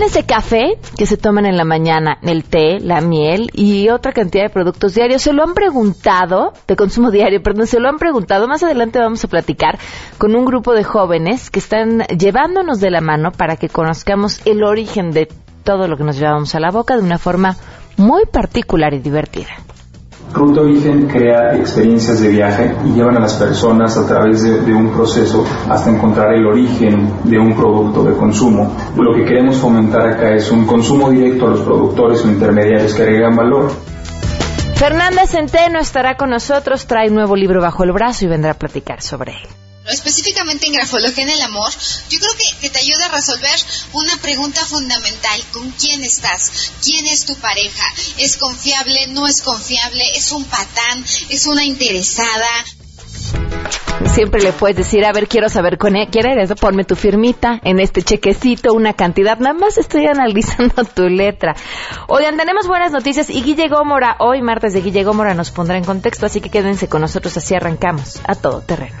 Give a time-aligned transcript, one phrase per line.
[0.00, 4.12] también ese café que se toman en la mañana, el té, la miel y otra
[4.12, 5.22] cantidad de productos diarios.
[5.22, 8.48] Se lo han preguntado, de consumo diario, perdón, se lo han preguntado.
[8.48, 9.78] Más adelante vamos a platicar
[10.16, 14.62] con un grupo de jóvenes que están llevándonos de la mano para que conozcamos el
[14.62, 15.28] origen de
[15.64, 17.56] todo lo que nos llevamos a la boca de una forma
[17.96, 19.50] muy particular y divertida.
[20.32, 24.90] Ruta Origen crea experiencias de viaje y llevan a las personas a través de, un
[24.90, 28.76] proceso hasta encontrar el origen de un producto de consumo.
[28.96, 33.02] Lo que queremos fomentar acá es un consumo directo a los productores o intermediarios que
[33.02, 33.72] agregan valor.
[34.76, 38.54] Fernanda Centeno estará con nosotros, trae un nuevo libro bajo el brazo y vendrá a
[38.54, 39.48] platicar sobre él
[39.90, 41.70] específicamente en grafología en el amor,
[42.08, 43.58] yo creo que, te ayuda a resolver
[43.92, 45.42] una pregunta fundamental.
[45.52, 46.72] ¿Con quién estás?
[46.82, 47.84] ¿Quién es tu pareja?
[48.18, 49.08] ¿Es confiable?
[49.08, 50.04] ¿No es confiable?
[50.14, 51.04] ¿Es un patán?
[51.28, 52.46] ¿Es una interesada?
[54.06, 56.52] Siempre le puedes decir, a ver, quiero saber con ¿quién eres?
[56.54, 59.38] Ponme tu firmita en este chequecito, una cantidad.
[59.38, 61.54] Nada más estoy analizando tu letra.
[62.08, 65.84] Oigan, tenemos buenas noticias y Guille Gómora, hoy martes de Guille Gómora, nos pondrá en
[65.84, 69.00] contexto, así que quédense con nosotros, así arrancamos a todo terreno.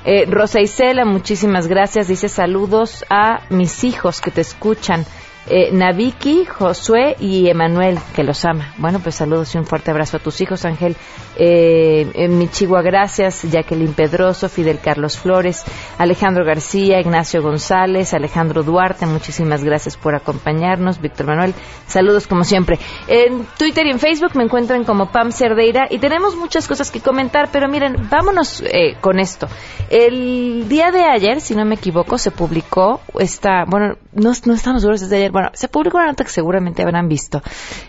[0.04, 2.08] Eh, Rosa Isela, muchísimas gracias.
[2.08, 5.06] Dice saludos a mis hijos que te escuchan.
[5.48, 8.74] Eh, Naviki, Josué y Emanuel, que los ama.
[8.78, 10.96] Bueno, pues saludos y un fuerte abrazo a tus hijos, Ángel
[11.36, 15.64] eh, Michigua Gracias, Jacqueline Pedroso, Fidel Carlos Flores,
[15.98, 21.02] Alejandro García, Ignacio González, Alejandro Duarte, muchísimas gracias por acompañarnos.
[21.02, 21.54] Víctor Manuel,
[21.88, 22.78] saludos como siempre.
[23.08, 27.00] En Twitter y en Facebook me encuentran como Pam Cerdeira y tenemos muchas cosas que
[27.00, 29.48] comentar, pero miren, vámonos eh, con esto.
[29.90, 34.82] El día de ayer, si no me equivoco, se publicó esta, bueno, no, no estamos
[34.82, 37.42] seguros desde ayer, bueno, se publicó una nota que seguramente habrán visto,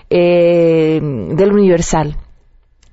[0.09, 2.17] eh, del Universal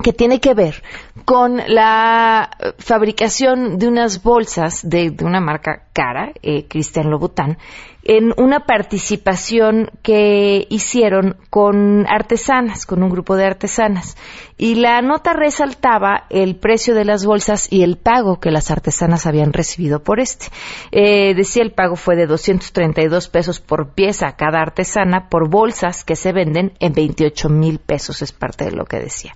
[0.02, 0.82] que tiene que ver
[1.26, 7.58] con la fabricación de unas bolsas de, una marca cara, eh, Cristian Lobután,
[8.04, 14.16] en una participación que hicieron con artesanas, con un grupo de artesanas.
[14.58, 19.26] Y la nota resaltaba el precio de las bolsas y el pago que las artesanas
[19.26, 20.48] habían recibido por este.
[20.92, 26.16] Eh, decía el pago fue de 232 pesos por pieza cada artesana por bolsas que
[26.16, 29.34] se venden en 28 mil pesos, es parte de lo que decía.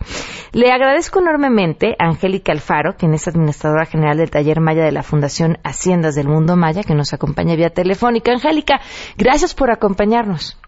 [0.51, 5.03] Le agradezco enormemente a Angélica Alfaro, quien es administradora general del taller Maya de la
[5.03, 8.31] Fundación Haciendas del Mundo Maya, que nos acompaña vía telefónica.
[8.31, 8.52] Angélica,
[9.17, 10.59] gracias por acompañarnos.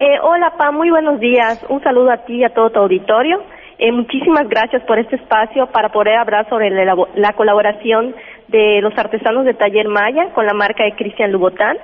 [0.00, 1.64] Eh, hola, Pa, muy buenos días.
[1.68, 3.42] Un saludo a ti y a todo tu auditorio.
[3.78, 8.14] Eh, muchísimas gracias por este espacio para poder hablar sobre la, colaboración
[8.48, 11.76] de los artesanos de Taller Maya con la marca de Cristian Lubotán.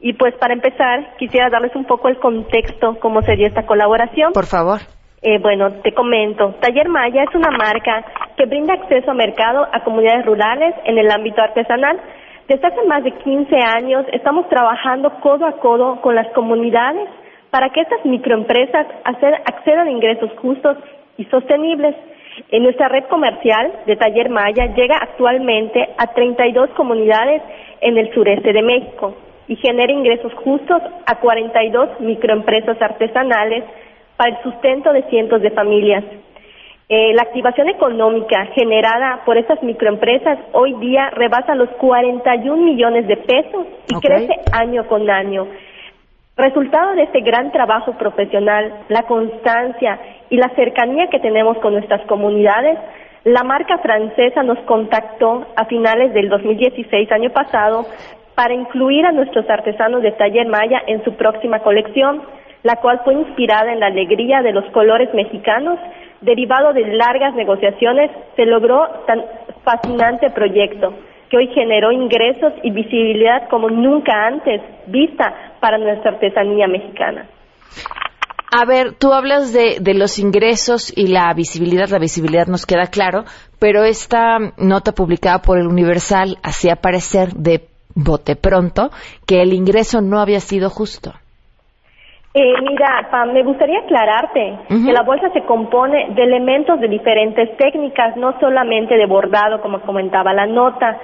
[0.00, 4.32] Y pues para empezar, quisiera darles un poco el contexto, cómo sería esta colaboración.
[4.32, 4.80] Por favor.
[5.22, 6.54] Eh, bueno, te comento.
[6.60, 8.04] Taller Maya es una marca
[8.36, 12.00] que brinda acceso a mercado a comunidades rurales en el ámbito artesanal.
[12.50, 17.08] Desde hace más de 15 años estamos trabajando codo a codo con las comunidades
[17.48, 20.76] para que estas microempresas accedan a ingresos justos
[21.16, 21.94] y sostenibles.
[22.50, 27.40] En nuestra red comercial de Taller Maya llega actualmente a 32 comunidades
[27.82, 29.14] en el sureste de México
[29.46, 33.62] y genera ingresos justos a 42 microempresas artesanales
[34.16, 36.02] para el sustento de cientos de familias.
[36.92, 43.16] Eh, la activación económica generada por estas microempresas hoy día rebasa los 41 millones de
[43.16, 45.46] pesos y crece año con año.
[46.36, 50.00] Resultado de este gran trabajo profesional, la constancia
[50.30, 52.76] y la cercanía que tenemos con nuestras comunidades,
[53.22, 57.86] la marca francesa nos contactó a finales del 2016, año pasado,
[58.34, 62.20] para incluir a nuestros artesanos de taller maya en su próxima colección,
[62.64, 65.78] la cual fue inspirada en la alegría de los colores mexicanos,
[66.20, 69.24] derivado de largas negociaciones, se logró tan
[69.64, 70.94] fascinante proyecto
[71.30, 77.26] que hoy generó ingresos y visibilidad como nunca antes vista para nuestra artesanía mexicana.
[78.52, 81.88] A ver, tú hablas de, de, los ingresos y la visibilidad.
[81.88, 83.24] La visibilidad nos queda claro,
[83.60, 88.90] pero esta nota publicada por el Universal hacía parecer de bote pronto
[89.24, 91.12] que el ingreso no había sido justo.
[92.32, 97.56] Eh, mira, Pam, me gustaría aclararte que la bolsa se compone de elementos de diferentes
[97.56, 100.96] técnicas, no solamente de bordado, como comentaba la nota.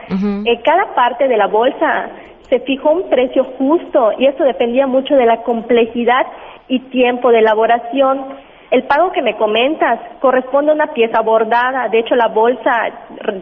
[0.46, 2.10] eh, cada parte de la bolsa
[2.48, 6.26] se fijó un precio justo y eso dependía mucho de la complejidad
[6.68, 8.24] y tiempo de elaboración.
[8.70, 11.88] El pago que me comentas corresponde a una pieza bordada.
[11.88, 12.70] De hecho, la bolsa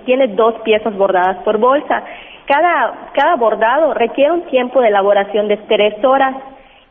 [0.06, 2.02] tiene dos piezas bordadas por bolsa.
[2.46, 6.34] Cada, cada bordado requiere un tiempo de elaboración de tres horas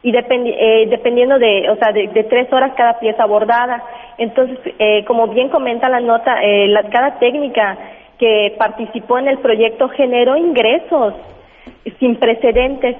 [0.03, 3.81] y eh, dependiendo de, o sea, de, tres horas cada pieza bordada.
[4.17, 7.77] Entonces, eh, como bien comenta la nota, eh, la, cada técnica
[8.19, 11.13] que participó en el proyecto generó ingresos
[11.99, 12.97] sin precedentes.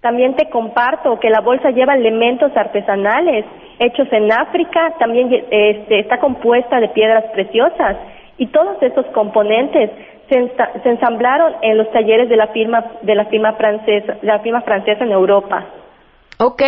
[0.00, 3.44] También te comparto que la bolsa lleva elementos artesanales
[3.78, 7.96] hechos en África, también este, está compuesta de piedras preciosas
[8.38, 9.90] y todos esos componentes
[10.28, 14.38] se, se ensamblaron en los talleres de la firma de la firma francesa, de la
[14.40, 15.64] firma francesa en Europa.
[16.36, 16.62] Ok,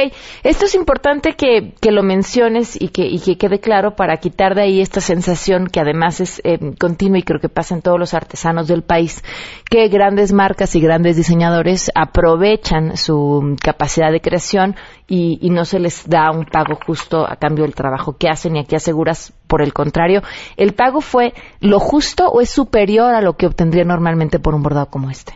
[0.45, 4.55] esto es importante que, que lo menciones y que, y que, quede claro para quitar
[4.55, 7.99] de ahí esta sensación que además es eh, continua y creo que pasa en todos
[7.99, 9.25] los artesanos del país,
[9.69, 14.77] que grandes marcas y grandes diseñadores aprovechan su capacidad de creación
[15.09, 18.55] y, y no se les da un pago justo a cambio del trabajo que hacen
[18.55, 20.23] y aquí aseguras por el contrario,
[20.57, 24.63] ¿el pago fue lo justo o es superior a lo que obtendría normalmente por un
[24.63, 25.35] bordado como este?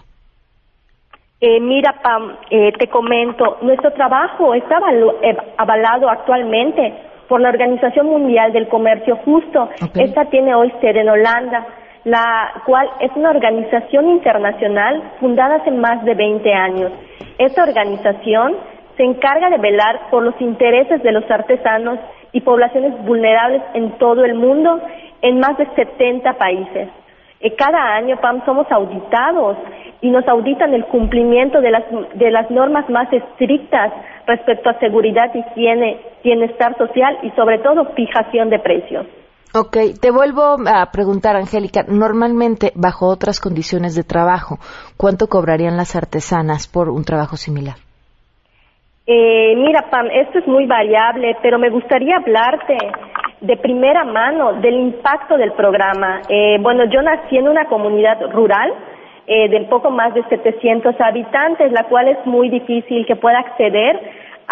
[1.42, 4.78] Eh, mira, Pam, eh, te comento, nuestro trabajo está
[5.22, 6.92] eh, avalado actualmente
[7.28, 9.70] por la Organización Mundial del Comercio Justo.
[9.94, 11.66] Esta tiene hoy sede en Holanda,
[12.04, 16.92] la cual es una organización internacional fundada hace más de 20 años.
[17.38, 18.56] Esta organización
[18.98, 21.98] se encarga de velar por los intereses de los artesanos
[22.32, 24.78] y poblaciones vulnerables en todo el mundo,
[25.22, 26.88] en más de 70 países.
[27.40, 29.56] Eh, cada año, PAM, somos auditados
[30.02, 31.84] y nos auditan el cumplimiento de las,
[32.14, 33.92] de las normas más estrictas
[34.26, 39.06] respecto a seguridad, higiene, bienestar social y sobre todo fijación de precios.
[39.52, 44.58] Ok, te vuelvo a preguntar, Angélica, normalmente bajo otras condiciones de trabajo,
[44.96, 47.76] ¿cuánto cobrarían las artesanas por un trabajo similar?
[49.12, 52.78] Eh, mira, Pam, esto es muy variable, pero me gustaría hablarte
[53.40, 56.22] de primera mano del impacto del programa.
[56.28, 58.72] Eh, bueno, yo nací en una comunidad rural
[59.26, 63.98] eh, de poco más de 700 habitantes, la cual es muy difícil que pueda acceder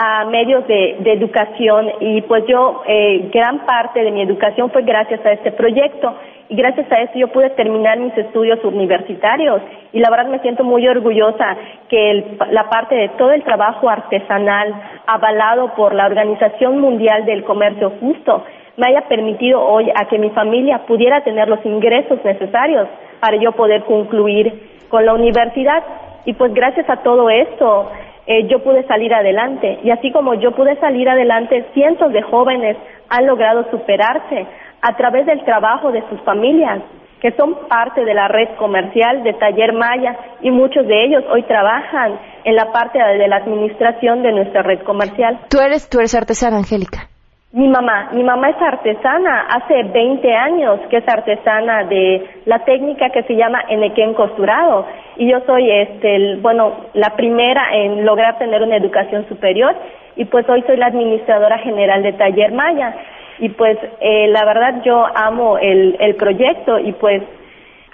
[0.00, 5.26] a medios de, educación y pues yo eh, gran parte de mi educación fue gracias
[5.26, 6.14] a este proyecto.
[6.48, 9.60] Y gracias a eso yo pude terminar mis estudios universitarios.
[9.92, 11.56] Y la verdad me siento muy orgullosa
[11.88, 14.72] que la parte de todo el trabajo artesanal
[15.06, 18.44] avalado por la Organización Mundial del Comercio Justo
[18.76, 22.86] me haya permitido hoy a que mi familia pudiera tener los ingresos necesarios
[23.18, 25.82] para yo poder concluir con la universidad.
[26.24, 27.90] Y pues gracias a todo esto
[28.28, 29.78] eh, yo pude salir adelante.
[29.82, 32.76] Y así como yo pude salir adelante, cientos de jóvenes
[33.08, 34.46] han logrado superarse
[34.82, 36.82] a través del trabajo de sus familias,
[37.22, 41.42] que son parte de la red comercial de Taller Maya y muchos de ellos hoy
[41.44, 45.40] trabajan en la parte de la administración de nuestra red comercial.
[45.48, 47.08] Tú eres, tú eres artesana, Angélica.
[47.50, 53.08] Mi mamá, mi mamá es artesana, hace 20 años que es artesana de la técnica
[53.08, 54.84] que se llama enequén costurado
[55.16, 59.74] y yo soy este, bueno, la primera en lograr tener una educación superior
[60.16, 62.94] y pues hoy soy la administradora general de Taller Maya
[63.38, 67.22] y pues eh, la verdad yo amo el, el proyecto y pues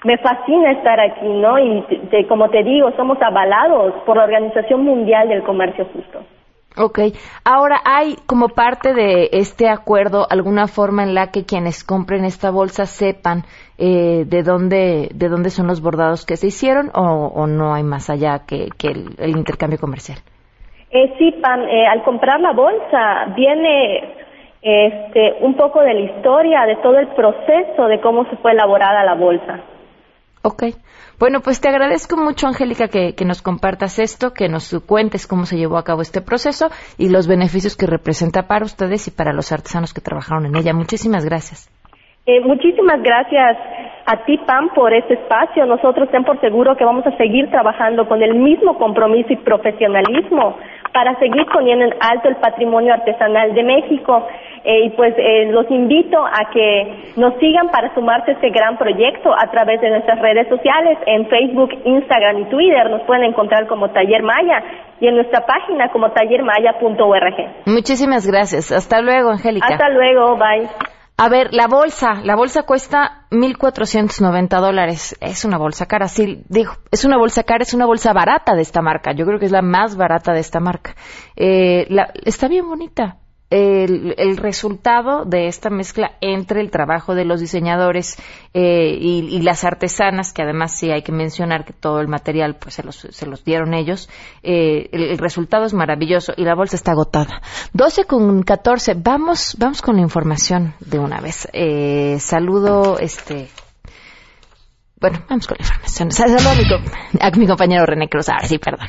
[0.03, 1.57] me fascina estar aquí, ¿no?
[1.59, 1.81] Y
[2.27, 6.34] como te digo, somos avalados por la Organización Mundial del Comercio Justo.
[6.77, 6.99] Ok.
[7.45, 12.51] Ahora, ¿hay como parte de este acuerdo alguna forma en la que quienes compren esta
[12.51, 13.43] bolsa sepan
[13.77, 18.09] eh, de dónde de dónde son los bordados que se hicieron o, no hay más
[18.09, 20.17] allá que, el, intercambio comercial?
[20.91, 24.15] Eh, sí, Pam, eh, al comprar la bolsa viene
[24.61, 29.03] este, un poco de la historia, de todo el proceso de cómo se fue elaborada
[29.03, 29.59] la bolsa.
[30.45, 30.63] Ok.
[31.17, 35.57] Bueno, pues te agradezco mucho, Angélica, que, nos compartas esto, que nos cuentes cómo se
[35.57, 39.51] llevó a cabo este proceso y los beneficios que representa para ustedes y para los
[39.51, 40.73] artesanos que trabajaron en ella.
[40.73, 41.67] Muchísimas gracias.
[42.27, 43.57] Eh, muchísimas gracias
[44.05, 45.65] a ti, Pam, por este espacio.
[45.65, 50.57] Nosotros ten por seguro que vamos a seguir trabajando con el mismo compromiso y profesionalismo
[50.93, 54.27] para seguir poniendo en alto el patrimonio artesanal de México.
[54.63, 58.77] Eh, y pues eh, los invito a que nos sigan para sumarse a este gran
[58.77, 62.89] proyecto a través de nuestras redes sociales, en Facebook, Instagram y Twitter.
[62.89, 64.63] Nos pueden encontrar como Taller Maya
[64.99, 67.65] y en nuestra página como tallermaya.org.
[67.65, 68.71] Muchísimas gracias.
[68.71, 69.67] Hasta luego, Angélica.
[69.67, 70.94] Hasta luego, bye.
[71.17, 75.15] A ver, la bolsa, la bolsa cuesta 1.490 dólares.
[75.21, 78.61] Es una bolsa cara, sí, digo, es una bolsa cara, es una bolsa barata de
[78.61, 79.13] esta marca.
[79.13, 80.93] Yo creo que es la más barata de esta marca.
[81.37, 87.39] Eh, la, está bien bonita, el, resultado de esta mezcla entre el trabajo de los
[87.39, 88.17] diseñadores
[88.53, 92.75] eh, y, las artesanas, que además sí hay que mencionar que todo el material pues
[92.75, 94.09] se los, se los dieron ellos,
[94.41, 97.41] eh, el, resultado es maravilloso y la bolsa está agotada.
[97.73, 101.47] 12 con 14, vamos, vamos con la información de una vez.
[101.53, 103.49] Eh, saludo, este,
[104.99, 106.11] bueno, vamos con la información.
[106.11, 108.87] Saludo a mi, a mi compañero René Cruz, ahora sí, perdón.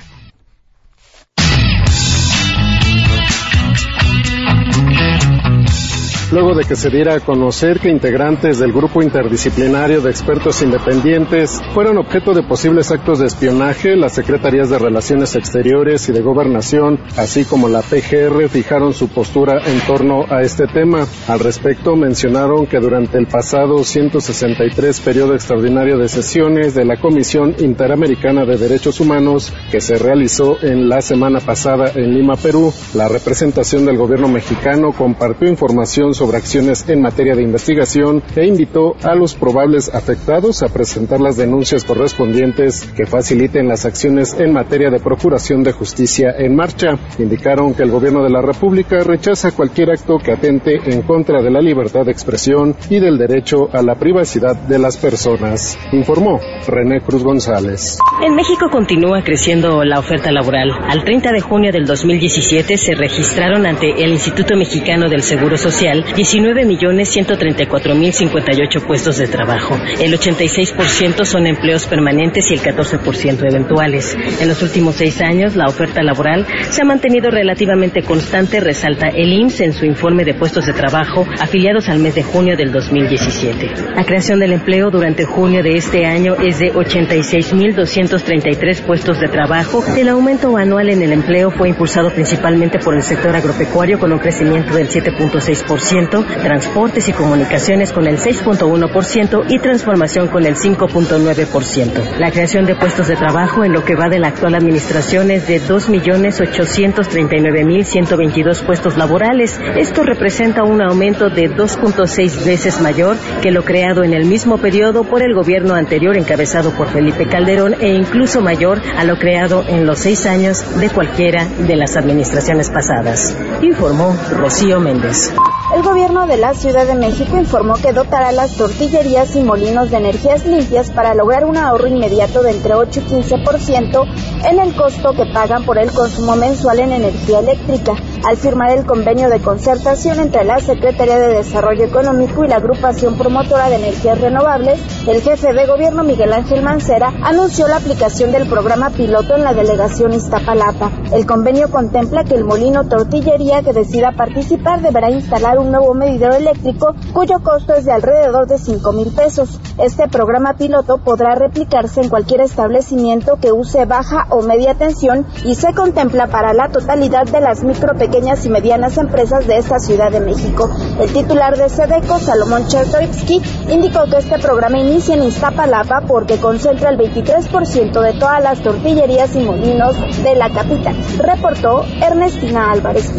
[6.33, 11.61] Luego de que se diera a conocer que integrantes del grupo interdisciplinario de expertos independientes
[11.73, 16.99] fueron objeto de posibles actos de espionaje, las Secretarías de Relaciones Exteriores y de Gobernación,
[17.17, 21.07] así como la PGR, fijaron su postura en torno a este tema.
[21.29, 27.55] Al respecto, mencionaron que durante el pasado 163 periodo extraordinario de sesiones de la Comisión
[27.59, 33.09] Interamericana de Derechos Humanos, que se realizó en la semana pasada en Lima, Perú, la
[33.09, 39.15] representación del gobierno mexicano compartió información sobre acciones en materia de investigación e invitó a
[39.15, 44.99] los probables afectados a presentar las denuncias correspondientes que faciliten las acciones en materia de
[44.99, 46.99] procuración de justicia en marcha.
[47.19, 51.51] Indicaron que el gobierno de la República rechaza cualquier acto que atente en contra de
[51.51, 57.03] la libertad de expresión y del derecho a la privacidad de las personas, informó René
[57.03, 57.99] Cruz González.
[58.25, 60.71] En México continúa creciendo la oferta laboral.
[60.89, 66.06] Al 30 de junio del 2017 se registraron ante el Instituto Mexicano del Seguro Social
[66.15, 69.79] 19.134.058 puestos de trabajo.
[70.01, 74.17] El 86% son empleos permanentes y el 14% eventuales.
[74.41, 79.33] En los últimos seis años, la oferta laboral se ha mantenido relativamente constante, resalta el
[79.33, 83.73] IMSS en su informe de puestos de trabajo afiliados al mes de junio del 2017.
[83.95, 89.85] La creación del empleo durante junio de este año es de 86.233 puestos de trabajo.
[89.97, 94.19] El aumento anual en el empleo fue impulsado principalmente por el sector agropecuario con un
[94.19, 95.96] crecimiento del 7.6%
[96.43, 102.19] transportes y comunicaciones con el 6.1% y transformación con el 5.9%.
[102.19, 105.49] La creación de puestos de trabajo en lo que va de la actual administración es
[105.49, 109.59] de 2.839.122 puestos laborales.
[109.77, 115.05] Esto representa un aumento de 2.6 veces mayor que lo creado en el mismo periodo
[115.05, 119.87] por el gobierno anterior encabezado por Felipe Calderón e incluso mayor a lo creado en
[119.87, 123.35] los seis años de cualquiera de las administraciones pasadas.
[123.63, 125.33] Informó Rocío Méndez.
[125.75, 129.97] El gobierno de la Ciudad de México informó que dotará las tortillerías y molinos de
[129.97, 134.07] energías limpias para lograr un ahorro inmediato de entre 8 y 15%
[134.49, 137.95] en el costo que pagan por el consumo mensual en energía eléctrica.
[138.27, 143.17] Al firmar el convenio de concertación entre la Secretaría de Desarrollo Económico y la Agrupación
[143.17, 148.49] Promotora de Energías Renovables, el jefe de gobierno Miguel Ángel Mancera anunció la aplicación del
[148.49, 150.91] programa piloto en la delegación Iztapalapa.
[151.13, 156.35] El convenio contempla que el molino tortillería que decida participar deberá instalar un nuevo medidor
[156.35, 159.61] eléctrico cuyo costo es de alrededor de 5 mil pesos.
[159.79, 165.55] Este programa piloto podrá replicarse en cualquier establecimiento que use baja o media tensión y
[165.55, 170.21] se contempla para la totalidad de las micro, y medianas empresas de esta Ciudad de
[170.21, 170.71] México.
[170.99, 176.89] El titular de SEDECO, Salomón Chertorivsky, indicó que este programa inicia en Iztapalapa porque concentra
[176.89, 183.13] el 23% de todas las tortillerías y molinos de la capital, reportó Ernestina Álvarez.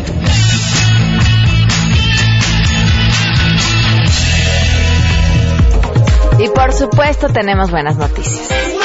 [6.39, 8.76] Y por supuesto tenemos buenas noticias.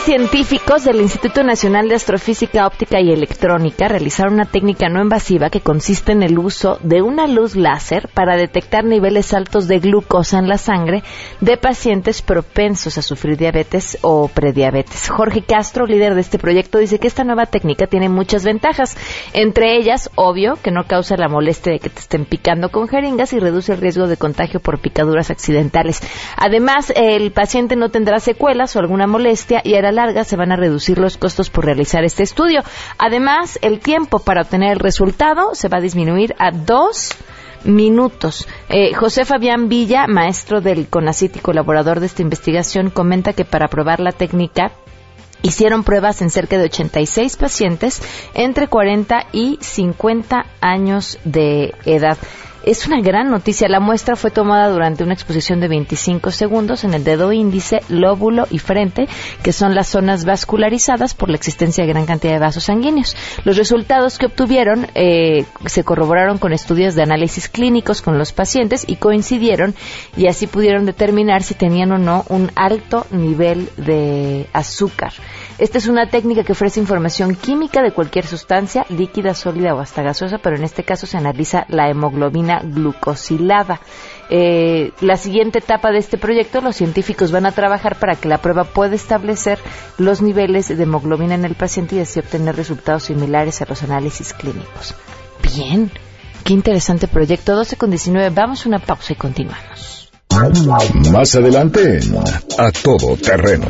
[0.00, 5.60] Científicos del Instituto Nacional de Astrofísica Óptica y Electrónica realizaron una técnica no invasiva que
[5.60, 10.48] consiste en el uso de una luz láser para detectar niveles altos de glucosa en
[10.48, 11.02] la sangre
[11.40, 15.08] de pacientes propensos a sufrir diabetes o prediabetes.
[15.08, 18.96] Jorge Castro, líder de este proyecto, dice que esta nueva técnica tiene muchas ventajas,
[19.32, 23.32] entre ellas, obvio, que no causa la molestia de que te estén picando con jeringas
[23.32, 26.00] y reduce el riesgo de contagio por picaduras accidentales.
[26.36, 30.52] Además, el paciente no tendrá secuelas o alguna molestia y hará la larga se van
[30.52, 32.62] a reducir los costos por realizar este estudio.
[32.98, 37.16] Además, el tiempo para obtener el resultado se va a disminuir a dos
[37.64, 38.46] minutos.
[38.68, 43.68] Eh, José Fabián Villa, maestro del CONACIT y colaborador de esta investigación, comenta que para
[43.68, 44.72] probar la técnica
[45.42, 48.02] hicieron pruebas en cerca de 86 pacientes
[48.34, 52.18] entre 40 y 50 años de edad.
[52.68, 53.66] Es una gran noticia.
[53.66, 58.46] La muestra fue tomada durante una exposición de 25 segundos en el dedo índice, lóbulo
[58.50, 59.08] y frente,
[59.42, 63.16] que son las zonas vascularizadas por la existencia de gran cantidad de vasos sanguíneos.
[63.44, 68.84] Los resultados que obtuvieron eh, se corroboraron con estudios de análisis clínicos con los pacientes
[68.86, 69.74] y coincidieron
[70.18, 75.14] y así pudieron determinar si tenían o no un alto nivel de azúcar.
[75.58, 80.02] Esta es una técnica que ofrece información química de cualquier sustancia, líquida, sólida o hasta
[80.02, 83.80] gaseosa, pero en este caso se analiza la hemoglobina glucosilada.
[84.30, 88.38] Eh, la siguiente etapa de este proyecto, los científicos van a trabajar para que la
[88.38, 89.58] prueba pueda establecer
[89.96, 94.34] los niveles de hemoglobina en el paciente y así obtener resultados similares a los análisis
[94.34, 94.94] clínicos.
[95.42, 95.90] Bien,
[96.44, 97.56] qué interesante proyecto.
[97.56, 100.08] 12 con 19, vamos a una pausa y continuamos.
[101.10, 101.98] Más adelante,
[102.58, 103.66] a todo terreno.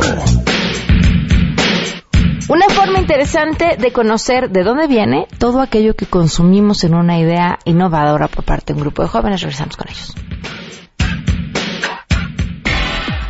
[2.48, 7.58] Una forma interesante de conocer de dónde viene todo aquello que consumimos en una idea
[7.66, 9.42] innovadora por parte de un grupo de jóvenes.
[9.42, 10.14] Regresamos con ellos.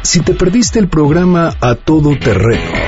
[0.03, 2.88] Si te perdiste el programa A Todo Terreno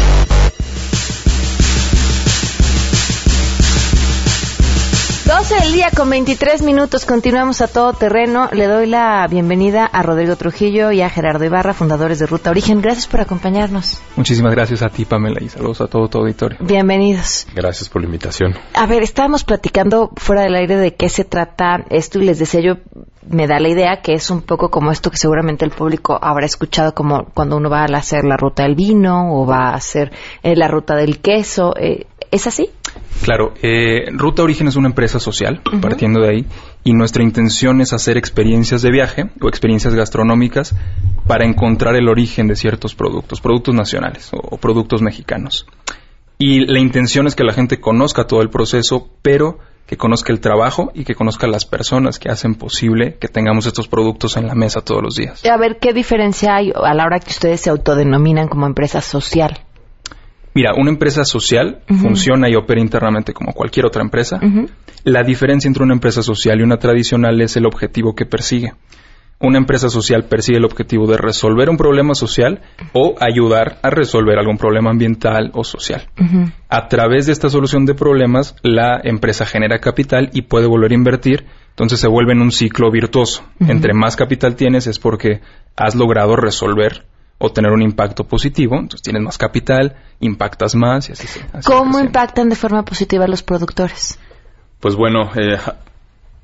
[5.51, 7.05] 12 del día con 23 minutos.
[7.05, 8.47] Continuamos a todo terreno.
[8.53, 12.81] Le doy la bienvenida a Rodrigo Trujillo y a Gerardo Ibarra, fundadores de Ruta Origen.
[12.81, 14.01] Gracias por acompañarnos.
[14.15, 16.57] Muchísimas gracias a ti, Pamela, y saludos a todo tu auditorio.
[16.61, 17.47] Bienvenidos.
[17.53, 18.53] Gracias por la invitación.
[18.73, 22.61] A ver, estábamos platicando fuera del aire de qué se trata esto y les decía
[22.61, 22.75] yo,
[23.27, 26.45] me da la idea que es un poco como esto que seguramente el público habrá
[26.45, 30.13] escuchado como cuando uno va a hacer la ruta del vino o va a hacer
[30.43, 31.73] eh, la ruta del queso.
[31.75, 32.69] Eh, ¿Es así?
[33.23, 36.45] Claro, eh, Ruta Origen es una empresa social, partiendo de ahí,
[36.83, 40.73] y nuestra intención es hacer experiencias de viaje o experiencias gastronómicas
[41.27, 45.67] para encontrar el origen de ciertos productos, productos nacionales o, o productos mexicanos.
[46.37, 50.39] Y la intención es que la gente conozca todo el proceso, pero que conozca el
[50.39, 54.55] trabajo y que conozca las personas que hacen posible que tengamos estos productos en la
[54.55, 55.45] mesa todos los días.
[55.45, 59.59] A ver, ¿qué diferencia hay a la hora que ustedes se autodenominan como empresa social?
[60.53, 64.39] Mira, una empresa social funciona y opera internamente como cualquier otra empresa.
[65.03, 68.73] La diferencia entre una empresa social y una tradicional es el objetivo que persigue.
[69.39, 72.61] Una empresa social persigue el objetivo de resolver un problema social
[72.93, 76.03] o ayudar a resolver algún problema ambiental o social.
[76.69, 80.95] A través de esta solución de problemas, la empresa genera capital y puede volver a
[80.95, 83.43] invertir, entonces se vuelve en un ciclo virtuoso.
[83.59, 85.41] Entre más capital tienes es porque
[85.75, 87.05] has logrado resolver
[87.43, 91.27] o tener un impacto positivo, entonces tienes más capital, impactas más y así.
[91.27, 94.19] se- así ¿Cómo impactan de forma positiva a los productores?
[94.79, 95.57] Pues bueno, eh,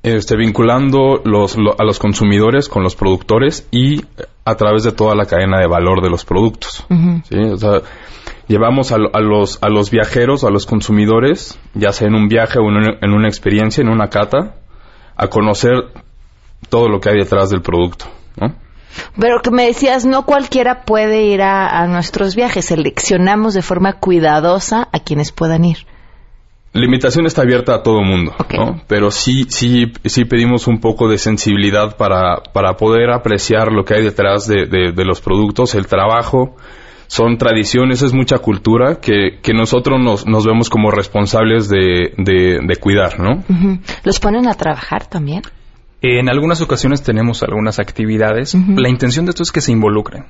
[0.02, 4.04] este, vinculando los, lo- a los consumidores con los productores y
[4.44, 6.84] a través de toda la cadena de valor de los productos.
[7.28, 7.36] ¿sí?
[7.38, 7.82] O sea,
[8.46, 12.58] llevamos a, a los, a los viajeros, a los consumidores, ya sea en un viaje
[12.58, 14.54] o en una, en una experiencia, en una cata,
[15.16, 15.74] a conocer
[16.68, 18.06] todo lo que hay detrás del producto.
[18.36, 18.54] ¿no?
[19.18, 22.66] Pero que me decías, no cualquiera puede ir a, a nuestros viajes.
[22.66, 25.78] Seleccionamos de forma cuidadosa a quienes puedan ir.
[26.72, 28.34] La invitación está abierta a todo mundo.
[28.56, 28.80] ¿no?
[28.86, 33.94] Pero sí, sí, sí pedimos un poco de sensibilidad para, para poder apreciar lo que
[33.94, 36.56] hay detrás de, de- de los productos, el trabajo.
[37.06, 42.76] Son tradiciones, es mucha cultura que, que nosotros nos, nos vemos como responsables de, de,
[42.76, 43.42] cuidar, ¿no?
[44.04, 45.40] ¿Los ponen a trabajar también?
[46.00, 48.54] En algunas ocasiones tenemos algunas actividades.
[48.54, 50.26] La intención de esto es que se involucren.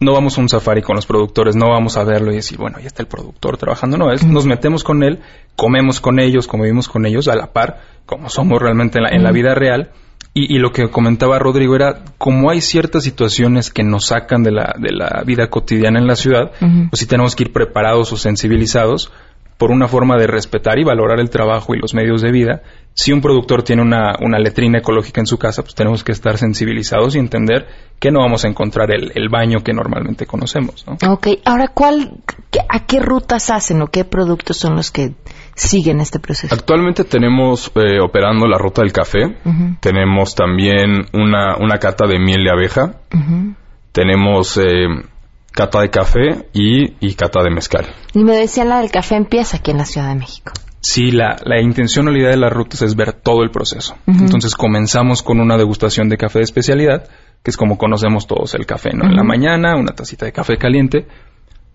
[0.00, 2.78] No vamos a un safari con los productores, no vamos a verlo y decir, bueno,
[2.80, 3.96] ya está el productor trabajando.
[3.96, 5.20] No, es, nos metemos con él,
[5.54, 9.22] comemos con ellos, convivimos con ellos a la par, como somos realmente en la, en
[9.22, 9.92] la vida real.
[10.36, 14.50] Y, y lo que comentaba Rodrigo era, como hay ciertas situaciones que nos sacan de
[14.50, 18.16] la, de la vida cotidiana en la ciudad, pues sí tenemos que ir preparados o
[18.16, 19.12] sensibilizados
[19.58, 22.62] por una forma de respetar y valorar el trabajo y los medios de vida.
[22.92, 26.38] Si un productor tiene una, una letrina ecológica en su casa, pues tenemos que estar
[26.38, 27.66] sensibilizados y entender
[27.98, 30.84] que no vamos a encontrar el, el baño que normalmente conocemos.
[30.86, 30.96] ¿no?
[31.12, 32.12] Ok, ahora, ¿cuál,
[32.50, 35.12] qué- ¿a qué rutas hacen o qué productos son los que
[35.54, 36.54] siguen este proceso?
[36.54, 39.36] Actualmente tenemos eh, operando la ruta del café.
[39.80, 42.94] Tenemos también una, una cata de miel de abeja.
[43.92, 44.86] tenemos eh,
[45.54, 47.86] cata de café y, y cata de mezcal.
[48.12, 50.52] Y me decían la del café empieza aquí en la Ciudad de México.
[50.80, 53.96] Sí, la, la intencionalidad de las rutas es ver todo el proceso.
[54.06, 57.08] Entonces comenzamos con una degustación de café de especialidad,
[57.42, 59.06] que es como conocemos todos el café, ¿no?
[59.06, 61.06] En la mañana, una tacita de café caliente.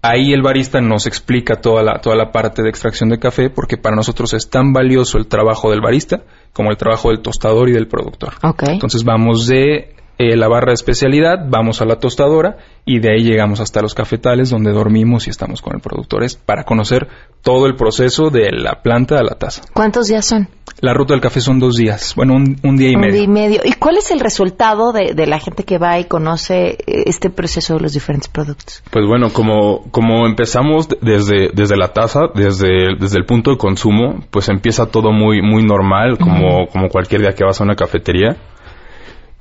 [0.04, 3.78] Ahí el barista nos explica toda la, toda la parte de extracción de café, porque
[3.78, 6.22] para nosotros es tan valioso el trabajo del barista
[6.54, 8.34] como el trabajo del tostador y del productor.
[8.44, 8.64] Ok.
[8.68, 13.24] Entonces vamos de eh, la barra de especialidad, vamos a la tostadora y de ahí
[13.24, 16.24] llegamos hasta los cafetales donde dormimos y estamos con el productor.
[16.24, 17.08] Es para conocer
[17.42, 19.62] todo el proceso de la planta a la taza.
[19.74, 20.50] ¿Cuántos días son?
[20.82, 23.14] La ruta del café son dos días, bueno, un, un día y Un medio.
[23.14, 23.62] día y medio.
[23.66, 27.30] ¿Y cuál es el resultado de, de la gente que va y conoce eh, este
[27.30, 28.84] proceso de los diferentes productos?
[28.92, 33.58] Pues bueno, como, como empezamos de- desde, desde la taza, desde, desde el punto de
[33.58, 37.76] consumo, pues empieza todo muy, muy normal, como, como cualquier día que vas a una
[37.76, 38.38] cafetería.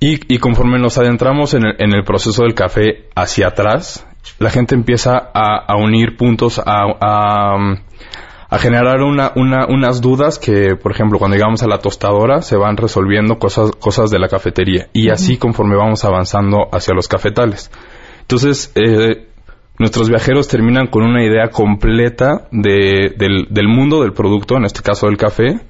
[0.00, 4.06] Y, y conforme nos adentramos en el, en el proceso del café hacia atrás,
[4.38, 7.56] la gente empieza a, a unir puntos, a, a,
[8.48, 12.56] a generar una, una, unas dudas que, por ejemplo, cuando llegamos a la tostadora se
[12.56, 14.88] van resolviendo cosas, cosas de la cafetería.
[14.92, 17.70] Y así conforme vamos avanzando hacia los cafetales.
[18.20, 19.26] Entonces, eh,
[19.78, 24.82] nuestros viajeros terminan con una idea completa de, del, del mundo del producto, en este
[24.82, 25.60] caso del café,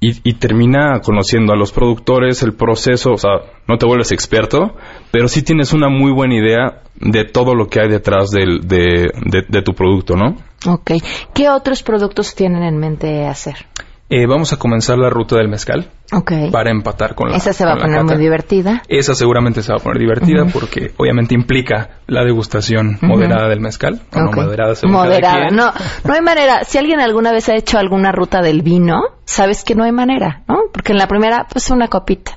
[0.00, 3.30] y, y termina conociendo a los productores, el proceso, o sea,
[3.66, 4.74] no te vuelves experto,
[5.10, 9.10] pero sí tienes una muy buena idea de todo lo que hay detrás del, de,
[9.24, 10.36] de- de tu producto, ¿no?
[10.66, 10.92] Ok.
[11.34, 13.66] ¿Qué otros productos tienen en mente hacer?
[14.10, 16.32] Eh, vamos a comenzar la ruta del mezcal Ok.
[16.52, 18.04] para empatar con la Esa se va a poner cata.
[18.14, 18.82] muy divertida.
[18.88, 24.00] Esa seguramente se va a poner divertida porque obviamente implica la degustación moderada del mezcal.
[24.12, 24.36] O Ok.
[24.36, 25.38] no moderada, según cada Moderada.
[25.46, 25.56] quien.
[25.56, 25.72] No,
[26.04, 26.64] no hay manera.
[26.64, 30.42] Si alguien alguna vez ha hecho alguna ruta del vino, sabes que no hay manera,
[30.46, 30.64] ¿no?
[30.72, 32.32] Porque en la primera, pues una copita.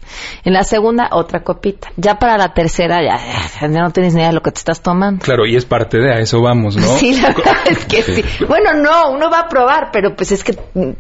[0.46, 1.90] En la segunda, otra copita.
[1.98, 3.20] Ya para la tercera, ya,
[3.62, 5.24] ya, no tienes ni idea de lo que te estás tomando.
[5.26, 6.88] Claro, y es parte de a eso vamos, ¿no?
[6.98, 8.24] Sí, la verdad es que sí.
[8.48, 10.54] Bueno, no, uno va a probar, pero pues es que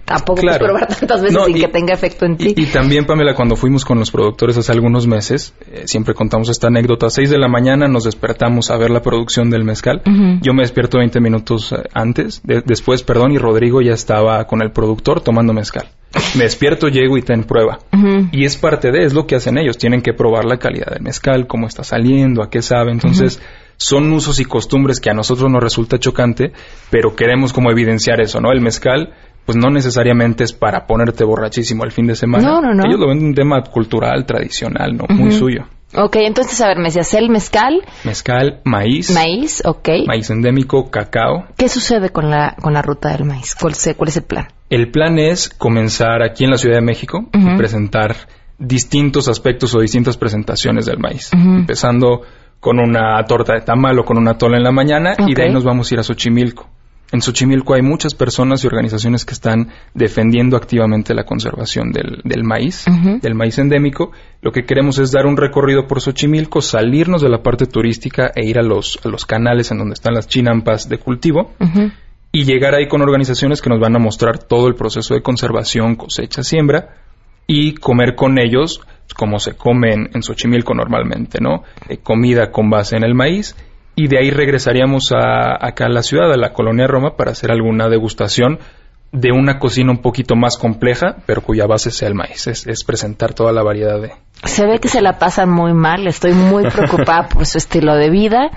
[0.03, 0.57] tampoco Claro.
[0.57, 2.53] puedes probar tantas veces No, sin y- que tenga efecto en ti.
[2.57, 6.67] Y, también, Pamela, cuando fuimos con los productores hace algunos meses, eh, siempre contamos esta
[6.67, 7.05] anécdota.
[7.05, 10.01] A 6 de la mañana nos despertamos a ver la producción del mezcal.
[10.41, 14.61] Yo me despierto 20 minutos eh, antes, de- después, perdón, y Rodrigo ya estaba con
[14.61, 15.87] el productor tomando mezcal.
[16.35, 17.79] Me despierto, llego y ten prueba.
[17.93, 18.29] Ujú.
[18.31, 19.77] Y es parte de, es lo que hacen ellos.
[19.77, 22.91] Tienen que probar la calidad del mezcal, cómo está saliendo, a qué sabe.
[22.91, 23.39] Entonces,
[23.75, 26.53] son usos y costumbres que a nosotros nos resulta chocante,
[26.89, 28.51] pero queremos como evidenciar eso, ¿no?
[28.51, 29.13] El mezcal,
[29.47, 32.43] pues no necesariamente es para ponerte borrachísimo el fin de semana.
[32.47, 32.83] No, no, no.
[32.85, 35.05] Ellos lo ven un tema cultural, tradicional, ¿no?
[35.09, 35.63] Muy suyo.
[35.95, 39.87] Ok, entonces, a ver, me decías el mezcal, Mezcal, maíz, maíz, ok.
[40.05, 41.45] maíz endémico, cacao.
[41.57, 43.55] ¿Qué sucede con la, con la ruta del maíz?
[43.55, 44.47] ¿Cuál, se- cuál es el plan?
[44.69, 48.17] El plan es comenzar aquí en la Ciudad de México y presentar
[48.59, 51.31] distintos aspectos o distintas presentaciones del maíz.
[51.33, 52.21] Empezando
[52.59, 55.53] con una torta de tamal o con una tola en la mañana y de ahí
[55.53, 56.67] nos vamos a ir a Xochimilco.
[57.11, 62.43] En Xochimilco hay muchas personas y organizaciones que están defendiendo activamente la conservación del, del
[62.43, 62.85] maíz,
[63.21, 64.11] del maíz endémico.
[64.41, 68.45] Lo que queremos es dar un recorrido por Xochimilco, salirnos de la parte turística e
[68.45, 71.53] ir a los, a los canales en donde están las chinampas de cultivo
[72.33, 75.95] y llegar ahí con organizaciones que nos van a mostrar todo el proceso de conservación,
[75.95, 76.97] cosecha, siembra
[77.47, 78.81] y comer con ellos
[79.15, 81.63] como se come en, en Xochimilco normalmente, ¿no?
[81.87, 83.55] Eh, comida con base en el maíz
[83.97, 87.51] y de ahí regresaríamos a, acá a la ciudad, a la colonia Roma, para hacer
[87.51, 88.59] alguna degustación
[89.11, 92.45] de una cocina un poquito más compleja, pero cuya base sea el maíz.
[92.45, 94.11] Es, es presentar toda la variedad de...
[94.43, 96.07] Se ve que se la pasan muy mal.
[96.07, 98.51] Estoy muy preocupada por su estilo de vida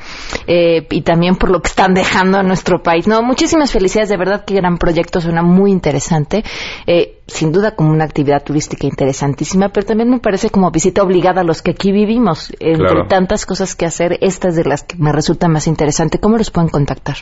[0.46, 3.06] eh, y también por lo que están dejando a nuestro país.
[3.08, 4.10] No, muchísimas felicidades.
[4.10, 5.20] De verdad, qué gran proyecto.
[5.20, 6.44] Suena muy interesante.
[6.86, 11.42] Eh, sin duda, como una actividad turística interesantísima, pero también me parece como visita obligada
[11.42, 12.52] a los que aquí vivimos.
[12.58, 13.06] Entre Claro.
[13.06, 16.18] tantas cosas que hacer, esta es de las que me resulta más interesante.
[16.18, 17.16] ¿Cómo los pueden contactar?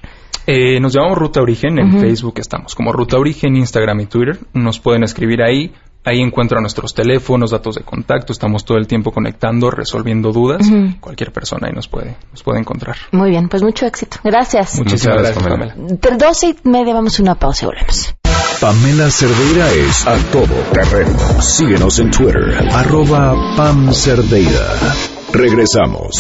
[0.47, 2.01] Eh, nos llamamos Ruta Origen, en.
[2.01, 4.39] Facebook estamos como Ruta Origen, Instagram y Twitter.
[4.55, 5.73] Nos pueden escribir ahí.
[6.09, 8.33] Ahí encuentran nuestros teléfonos, datos de contacto.
[8.33, 10.67] Estamos todo el tiempo conectando, resolviendo dudas.
[11.01, 12.97] Cualquier persona ahí nos puede, nos puede encontrar.
[13.13, 14.17] Muy bien, pues mucho éxito.
[14.25, 14.79] Gracias.
[14.79, 15.75] Muchísimas gracias, gracias, Pamela.
[15.75, 15.91] Pamela.
[15.91, 18.15] Entre 12 y media vamos a una pausa y volvemos.
[18.59, 21.43] Pamela Cerdeira es a todo terreno.
[21.43, 24.95] Síguenos en Twitter, arroba Pam Cerdeira.
[25.31, 26.17] Regresamos.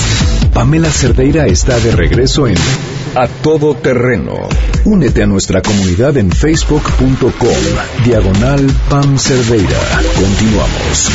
[0.52, 2.56] Pamela Cerdeira está de regreso en
[3.20, 4.34] A Todo Terreno.
[4.84, 7.32] Únete a nuestra comunidad en facebook.com,
[8.04, 9.80] diagonal Pam Cerdeira.
[10.14, 11.10] Continuamos.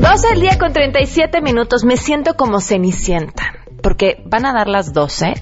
[0.00, 1.82] 12 del día con 37 minutos.
[1.84, 3.54] Me siento como cenicienta.
[3.82, 5.34] Porque van a dar las 12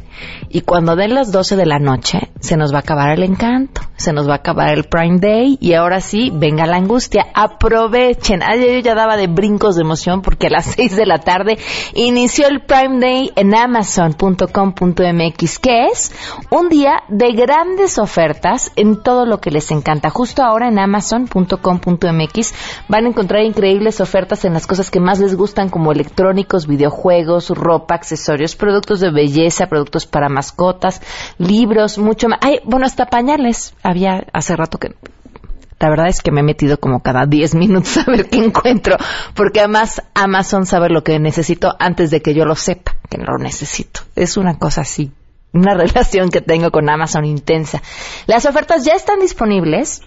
[0.49, 3.83] y cuando den las 12 de la noche se nos va a acabar el encanto.
[3.97, 8.43] se nos va a acabar el Prime Day y ahora sí, venga la angustia, aprovechen.
[8.43, 11.59] Ayer yo ya daba de brincos de emoción porque a las 6 de la tarde
[11.95, 16.13] inició el Prime Day en amazon.com.mx, que es
[16.51, 20.11] un día de grandes ofertas en todo lo que les encanta.
[20.11, 22.55] Justo ahora en amazon.com.mx
[22.89, 27.51] van a encontrar increíbles ofertas en las cosas que más les gustan como electrónicos, videojuegos,
[27.51, 31.03] ropa, accesorios, productos de belleza, productos para mascotas,
[31.39, 32.39] libros, mucho más.
[32.43, 34.95] Ay, bueno, hasta pañales había hace rato que
[35.79, 38.97] la verdad es que me he metido como cada 10 minutos a ver qué encuentro,
[39.35, 43.33] porque además Amazon sabe lo que necesito antes de que yo lo sepa, que no
[43.33, 44.01] lo necesito.
[44.15, 45.13] Es una cosa así,
[45.53, 47.83] una relación que tengo con Amazon intensa.
[48.27, 50.03] Las ofertas ya están disponibles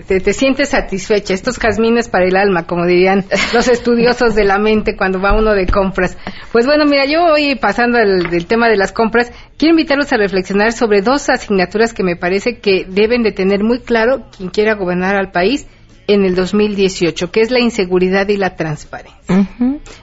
[0.09, 1.35] te, te, sientes satisfecha.
[1.35, 5.53] Estos jazmines para el alma, como dirían los estudiosos de la mente cuando va uno
[5.53, 6.19] de compras.
[6.51, 9.33] Pues bueno, mira, yo voy pasando del tema de las compras.
[9.57, 13.79] Quiero invitarlos a reflexionar sobre dos asignaturas que me parece que deben de tener muy
[13.79, 15.67] claro quien quiera gobernar al país
[16.07, 19.49] en el 2018, que es la inseguridad y la transparencia.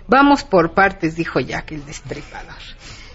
[0.07, 2.55] Vamos por partes, dijo Jack el destripador.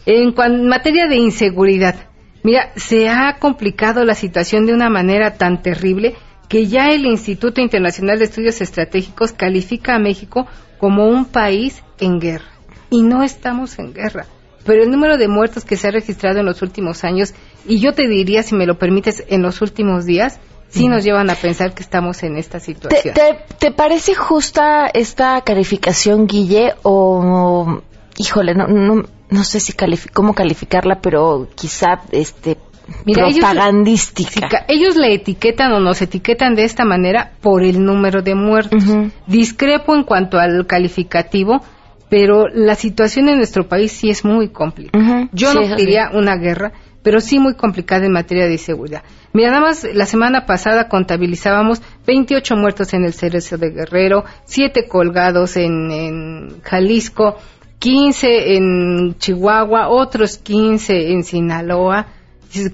[0.06, 2.08] En, en materia de inseguridad,
[2.42, 6.14] mira, se ha complicado la situación de una manera tan terrible
[6.48, 10.46] que ya el Instituto Internacional de Estudios Estratégicos califica a México
[10.78, 12.50] como un país en guerra.
[12.90, 14.26] Y no estamos en guerra.
[14.64, 17.34] Pero el número de muertos que se ha registrado en los últimos años,
[17.66, 20.40] y yo te diría, si me lo permites, en los últimos días,
[20.74, 23.14] sí nos llevan a pensar que estamos en esta situación.
[23.58, 26.74] ¿Te, parece justa esta calificación, Guille?
[26.82, 27.80] O,
[28.16, 29.72] híjole, no, no, no sé si
[30.12, 32.58] cómo calificarla, pero quizá este
[33.04, 34.64] propagandística.
[34.68, 38.84] Ellos, le etiquetan o nos etiquetan de esta manera por el número de muertos.
[39.26, 41.62] Discrepo en cuanto al calificativo,
[42.08, 45.28] pero la situación en nuestro país sí es muy complicada.
[45.32, 46.72] Yo no diría una guerra,
[47.04, 49.02] pero sí muy complicada en materia de seguridad.
[49.34, 54.88] Mira, nada más la semana pasada contabilizábamos 28 muertos en el Cerezo de Guerrero, 7
[54.88, 57.36] colgados en, Jalisco,
[57.78, 62.06] 15 en Chihuahua, otros 15 en Sinaloa.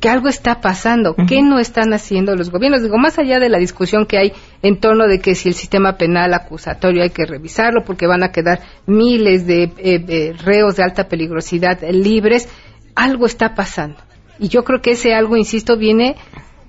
[0.01, 1.17] que algo está pasando.
[1.27, 2.83] ¿Qué no están haciendo los gobiernos?
[2.83, 5.97] Digo, más allá de la discusión que hay en torno de que si el sistema
[5.97, 11.09] penal acusatorio hay que revisarlo porque van a quedar miles de eh, reos de alta
[11.09, 12.49] peligrosidad libres,
[12.95, 13.97] algo está pasando.
[14.41, 16.17] Y yo creo que ese algo, insisto, viene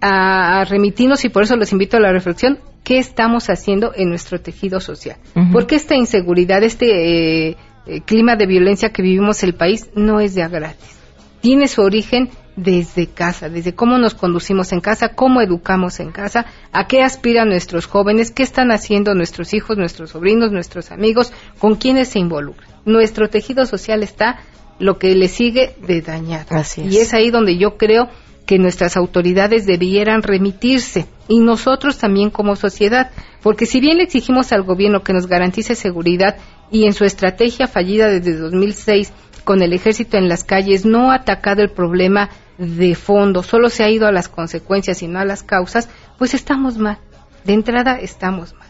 [0.02, 4.42] a, remitirnos y por eso los invito a la reflexión, ¿qué estamos haciendo en nuestro
[4.42, 5.18] tejido social?
[5.54, 10.20] Porque esta inseguridad, este eh, eh, clima de violencia que vivimos en el país no
[10.20, 10.98] es de gratis.
[11.40, 16.46] Tiene su origen desde casa, desde cómo nos conducimos en casa, cómo educamos en casa,
[16.72, 21.76] a qué aspiran nuestros jóvenes, qué están haciendo nuestros hijos, nuestros sobrinos, nuestros amigos, con
[21.76, 22.70] quiénes se involucran.
[22.86, 24.42] Nuestro tejido social está
[24.82, 26.46] lo que le sigue de dañar.
[26.78, 28.10] Y es ahí donde yo creo
[28.46, 34.52] que nuestras autoridades debieran remitirse y nosotros también como sociedad, porque si bien le exigimos
[34.52, 36.36] al gobierno que nos garantice seguridad
[36.72, 39.14] y en su estrategia fallida desde 2006
[39.44, 43.84] con el ejército en las calles no ha atacado el problema de fondo, solo se
[43.84, 46.98] ha ido a las consecuencias y no a las causas, pues estamos mal.
[47.44, 48.68] De entrada estamos mal.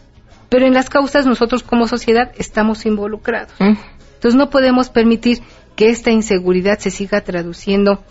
[0.48, 3.52] Pero en las causas nosotros como sociedad estamos involucrados.
[3.58, 3.74] Mm.
[4.14, 5.40] Entonces no podemos permitir
[5.76, 8.02] que esta inseguridad se siga traduciendo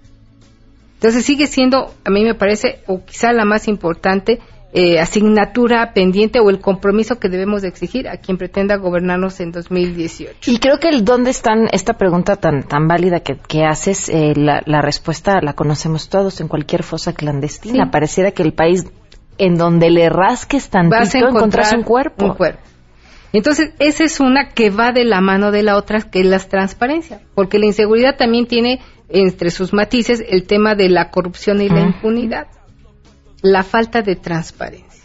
[0.94, 4.40] Entonces sigue siendo, a mí me parece, o quizá la más importante,
[4.78, 9.50] eh, asignatura pendiente o el compromiso que debemos de exigir a quien pretenda gobernarnos en
[9.50, 10.50] 2018.
[10.50, 14.34] Y creo que el dónde están esta pregunta tan tan válida que, que haces, eh,
[14.36, 17.90] la, la, respuesta la conocemos todos en cualquier fosa clandestina.
[17.90, 18.84] Pareciera que el país
[19.38, 22.26] en donde le rasques tantito Vas a encontrar un cuerpo.
[22.26, 22.60] Un cuerpo.
[23.32, 26.38] Entonces, esa es una que va de la mano de la otra, que es la
[26.38, 31.70] transparencia, porque la inseguridad también tiene entre sus matices el tema de la corrupción y
[31.70, 32.48] la impunidad
[33.52, 35.02] la falta de transparencia.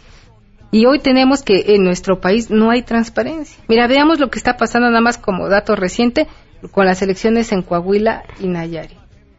[0.70, 3.62] Y hoy tenemos que en nuestro país no hay transparencia.
[3.68, 6.26] Mira, veamos lo que está pasando nada más como dato reciente
[6.70, 8.96] con las elecciones en Coahuila y Nayari.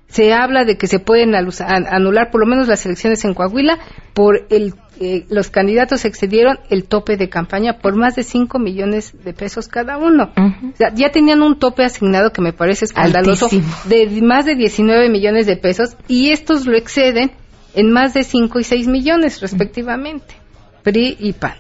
[0.08, 3.80] Se habla de que se pueden anular por lo menos las elecciones en Coahuila
[4.14, 9.12] por el eh, los candidatos excedieron el tope de campaña por más de 5 millones
[9.24, 10.32] de pesos cada uno.
[10.78, 13.50] ya tenían un tope asignado que me parece escandaloso
[13.86, 17.32] de más de 19 millones de pesos y estos lo exceden
[17.74, 20.36] en más de 5 y 6 millones respectivamente,
[20.84, 21.56] PRI y PAN.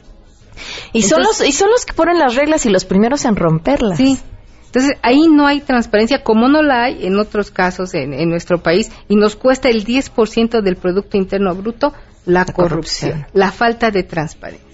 [0.93, 3.97] Y, son los, y son los que ponen las reglas y los primeros en romperlas.
[3.97, 4.19] Sí.
[4.67, 8.91] Entonces, ahí no hay transparencia como no la hay en otros casos en, nuestro país
[9.07, 11.93] y nos cuesta el 10% del Producto Interno Bruto
[12.25, 14.72] la, corrupción, la falta de transparencia.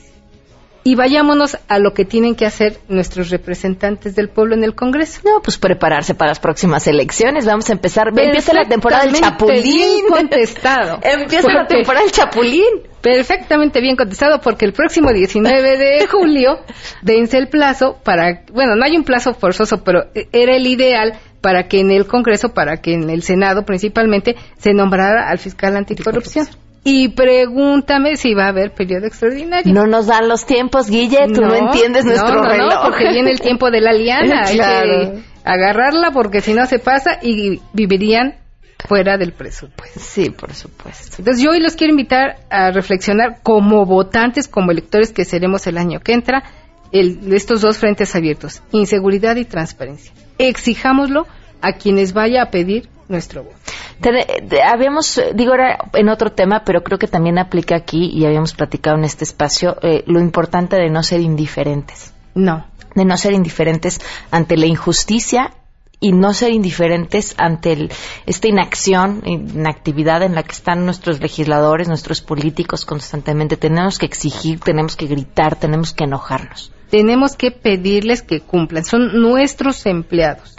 [0.89, 5.21] Y vayámonos a lo que tienen que hacer nuestros representantes del pueblo en el Congreso.
[5.23, 7.45] No, pues prepararse para las próximas elecciones.
[7.45, 8.07] Vamos a empezar.
[8.07, 9.61] Empieza la temporada del Chapulín.
[9.61, 10.99] Bien contestado.
[11.03, 12.63] Empieza la temporada del Chapulín.
[13.01, 16.57] Perfectamente bien contestado porque el próximo 19 de julio
[17.03, 21.67] vence el plazo para, bueno, no hay un plazo forzoso, pero era el ideal para
[21.67, 26.47] que en el Congreso, para que en el Senado principalmente, se nombrara al fiscal anticorrupción.
[26.83, 29.73] Y pregúntame si va a haber periodo extraordinario.
[29.73, 32.73] No nos dan los tiempos, Guille, tú no, entiendes nuestro no, reloj.
[32.73, 36.79] No, porque viene el tiempo de la liana, hay que agarrarla porque si no se
[36.79, 38.35] pasa y vivirían
[38.87, 39.99] fuera del presupuesto.
[39.99, 41.17] Sí, por supuesto.
[41.19, 45.77] Entonces yo hoy los quiero invitar a reflexionar como votantes, como electores que seremos el
[45.77, 46.43] año que entra,
[46.91, 50.13] el, estos dos frentes abiertos, inseguridad y transparencia.
[50.37, 51.27] Exijámoslo
[51.61, 53.57] a quienes vaya a pedir nuestro voto.
[54.65, 58.97] Habíamos, digo ahora en otro tema, pero creo que también aplica aquí y habíamos platicado
[58.97, 62.13] en este espacio eh, lo importante de no ser indiferentes.
[62.35, 62.65] No.
[62.95, 63.99] De no ser indiferentes
[64.31, 65.53] ante la injusticia
[65.99, 67.91] y no ser indiferentes ante el,
[68.25, 73.57] esta inacción, inactividad en la que están nuestros legisladores, nuestros políticos constantemente.
[73.57, 78.83] Tenemos que exigir, tenemos que gritar, tenemos que enojarnos tenemos que pedirles que cumplan.
[78.83, 80.55] Son nuestros empleados.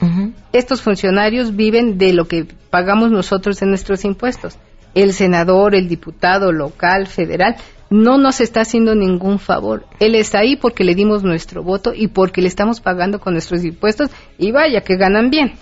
[0.53, 4.57] Estos funcionarios viven de lo que pagamos nosotros en nuestros impuestos.
[4.95, 7.57] El senador, el diputado local, federal,
[7.90, 9.85] no nos está haciendo ningún favor.
[9.99, 13.64] Él está ahí porque le dimos nuestro voto y porque le estamos pagando con nuestros
[13.64, 15.53] impuestos y vaya que ganan bien.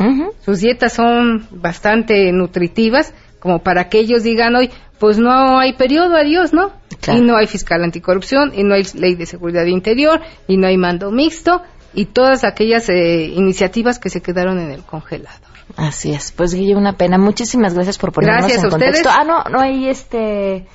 [0.45, 6.17] Sus dietas son bastante nutritivas como para que ellos digan hoy, pues no hay periodo,
[6.17, 6.73] adiós, ¿no?
[7.07, 10.77] Y no hay fiscal anticorrupción, y no hay ley de seguridad interior, y no hay
[10.77, 11.63] mando mixto,
[11.95, 15.49] y todas aquellas eh, iniciativas que se quedaron en el congelador.
[15.77, 16.33] Así es.
[16.33, 17.19] Pues Guille, una pena.
[17.19, 19.09] Muchísimas gracias por ponernos gracias en a contexto.
[19.13, 20.67] Ah, no, no hay este...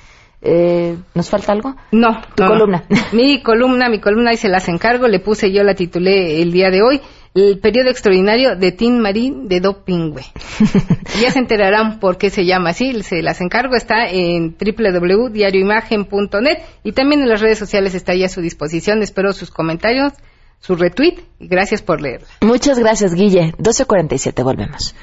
[0.46, 1.74] Eh, ¿Nos falta algo?
[1.90, 2.20] No.
[2.34, 2.84] Tu columna.
[3.12, 5.08] Mi columna, mi columna, ahí se las encargo.
[5.08, 7.00] Le puse, yo la titulé el día de hoy
[7.34, 10.22] el periodo extraordinario de Tin Marín de Dopingüe.
[11.20, 16.92] ya se enterarán por qué se llama así, se las encargo, está en www.diarioimagen.net y
[16.92, 19.02] también en las redes sociales está ahí a su disposición.
[19.02, 20.12] Espero sus comentarios,
[20.60, 22.28] su retweet y gracias por leerla.
[22.40, 23.52] Muchas gracias, Guille.
[23.58, 24.94] 12.47, volvemos.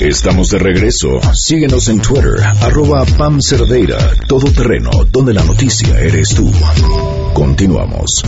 [0.00, 1.20] Estamos de regreso.
[1.34, 3.98] Síguenos en Twitter, arroba Pam Cerdeira,
[4.28, 6.48] todo terreno, donde la noticia eres tú.
[7.34, 8.22] Continuamos.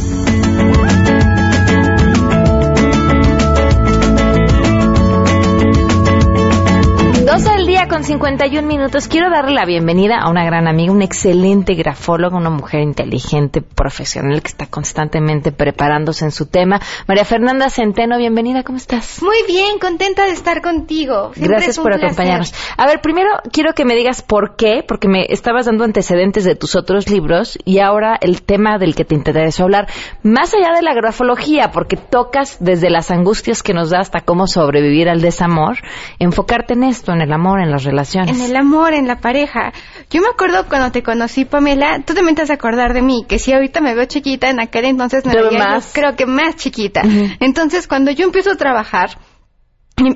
[7.93, 9.07] Con 51 minutos.
[9.07, 14.41] Quiero darle la bienvenida a una gran amiga, una excelente grafóloga, una mujer inteligente, profesional
[14.41, 16.81] que está constantemente preparándose en su tema.
[17.07, 19.23] María Fernanda Centeno, bienvenida, ¿cómo estás?
[19.23, 21.33] Muy bien, contenta de estar contigo.
[21.37, 22.55] Gracias por acompañarnos.
[22.79, 26.55] A ver, primero quiero que me digas por qué, porque me estabas dando antecedentes de
[26.55, 29.87] tus otros libros y ahora el tema del que te interesa hablar,
[30.23, 34.47] más allá de la grafología, porque tocas desde las angustias que nos da hasta cómo
[34.47, 35.77] sobrevivir al desamor,
[36.19, 38.37] enfocarte en esto, en el amor, en las relaciones.
[38.37, 39.73] En el amor, en la pareja.
[40.11, 43.39] Yo me acuerdo cuando te conocí, Pamela, tú te metes a acordar de mí, que
[43.39, 47.03] si ahorita me veo chiquita, en aquel entonces me veía creo que más chiquita.
[47.41, 49.19] Entonces, cuando yo empiezo a trabajar,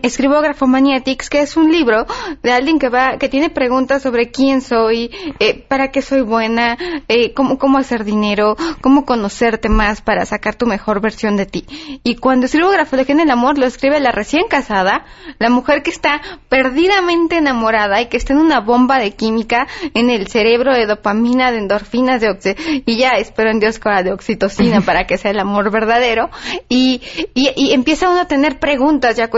[0.02, 2.06] escribo Grafomaniatics, que es un libro
[2.42, 5.10] de alguien que va, que tiene preguntas sobre quién soy,
[5.40, 6.76] eh, para qué soy buena,
[7.08, 11.64] eh, cómo, cómo hacer dinero, cómo conocerte más para sacar tu mejor versión de ti.
[12.02, 15.04] Y cuando escribo Grafología en el amor, lo escribe la recién casada,
[15.38, 20.10] la mujer que está perdidamente enamorada y que está en una bomba de química en
[20.10, 22.36] el cerebro de dopamina, de endorfinas, de
[22.84, 26.30] y ya espero en Dios que ahora de oxitocina para que sea el amor verdadero.
[26.68, 27.00] Y,
[27.34, 29.30] y, empieza uno a tener preguntas y a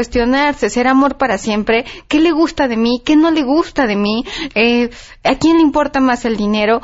[0.54, 4.24] ser amor para siempre, qué le gusta de mí, qué no le gusta de mí,
[4.54, 4.90] eh,
[5.24, 6.80] a quién le importa más el dinero,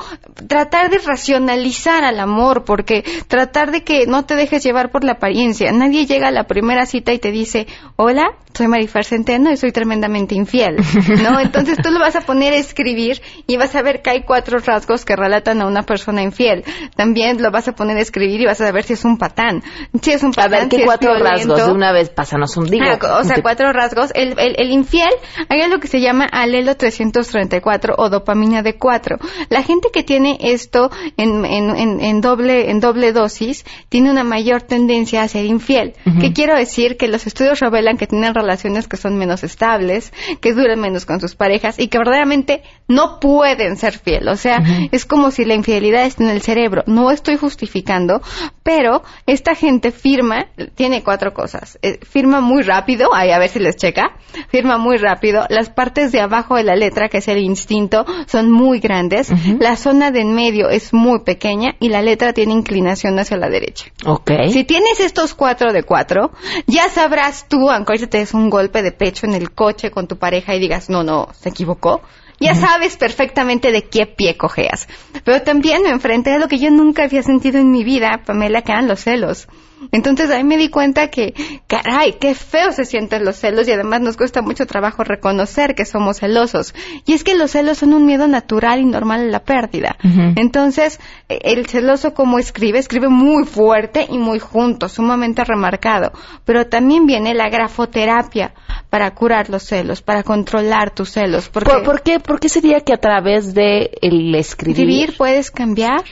[0.48, 5.12] tratar de racionalizar al amor, porque tratar de que no te dejes llevar por la
[5.12, 5.72] apariencia.
[5.72, 9.72] Nadie llega a la primera cita y te dice, hola, soy Marifer Centeno y soy
[9.72, 10.76] tremendamente infiel,
[11.22, 11.40] ¿no?
[11.40, 14.58] Entonces tú lo vas a poner a escribir y vas a ver que hay cuatro
[14.58, 16.64] rasgos que relatan a una persona infiel.
[16.94, 19.62] También lo vas a poner a escribir y vas a ver si es un patán.
[20.00, 21.66] Si es un patán, a ver, ¿qué cuatro rasgos?
[21.66, 22.84] De una vez, pásanos un digo.
[22.84, 24.10] Ah, o sea, cuatro rasgos.
[24.14, 25.10] El, el, infiel,
[25.48, 29.18] hay lo que se llama alelo 334 o dopamina de 4.
[29.48, 34.62] La gente que tiene esto en, en, en, doble, en doble dosis tiene una mayor
[34.62, 35.94] tendencia a ser infiel.
[36.20, 36.96] ¿Qué quiero decir?
[36.96, 41.20] Que los estudios revelan que tienen relaciones que son menos estables, que duran menos con
[41.20, 44.28] sus parejas y que verdaderamente no pueden ser fiel.
[44.28, 46.82] O sea, es como si la infidelidad está en el cerebro.
[46.86, 48.20] No estoy justificando,
[48.62, 51.78] pero esta gente firma, tiene cuatro cosas.
[51.82, 54.16] Eh, firma muy rápido, ahí a ver si les checa,
[54.48, 55.46] firma muy rápido.
[55.48, 59.32] Las partes de abajo de la letra, que es el instinto, son muy grandes.
[59.58, 63.48] La zona de en medio es muy pequeña y la letra tiene inclinación hacia la
[63.48, 63.86] derecha.
[64.06, 64.30] Ok.
[64.50, 66.30] Si tienes estos cuatro de cuatro,
[66.66, 70.16] ya sabrás tú, aunque te des un golpe de pecho en el coche con tu
[70.18, 72.02] pareja y digas, no, no, se equivocó.
[72.40, 74.88] Ya sabes perfectamente de qué pie cojeas.
[75.24, 78.62] Pero también me enfrenté a lo que yo nunca había sentido en mi vida, Pamela,
[78.62, 79.46] que eran los celos.
[79.92, 81.34] Entonces ahí me di cuenta que,
[81.66, 85.84] caray, qué feo se sienten los celos y además nos cuesta mucho trabajo reconocer que
[85.84, 86.74] somos celosos.
[87.06, 89.96] Y es que los celos son un miedo natural y normal a la pérdida.
[90.36, 96.12] Entonces, e, el celoso como escribe, escribe muy fuerte y muy junto, sumamente remarcado.
[96.44, 98.54] Pero también viene la grafoterapia
[98.90, 101.48] para curar los celos, para controlar tus celos.
[101.48, 104.80] Porque, ¿Por, qué, ¿Por qué sería que a través de el escribir...
[104.80, 106.04] escribir puedes cambiar?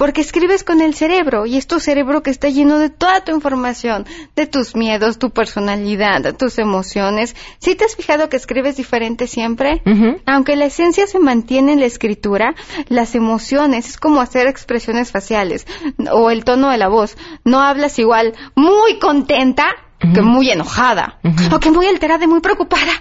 [0.00, 3.32] Porque escribes con el cerebro y es tu cerebro que está lleno de toda tu
[3.32, 7.36] información, de tus miedos, tu personalidad, tus emociones.
[7.58, 9.82] ¿Sí te has fijado que escribes diferente siempre?
[10.24, 12.54] Aunque la esencia se mantiene en la escritura,
[12.88, 15.66] las emociones es como hacer expresiones faciales
[16.10, 17.18] o el tono de la voz.
[17.44, 19.66] No hablas igual muy contenta
[20.14, 21.20] que muy enojada
[21.52, 22.92] o que muy alterada y muy preocupada.